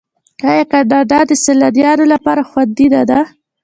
آیا 0.49 0.63
کاناډا 0.71 1.19
د 1.27 1.31
سیلانیانو 1.43 2.05
لپاره 2.13 2.41
خوندي 2.49 2.87
نه 2.93 3.01
ده؟ 3.09 3.19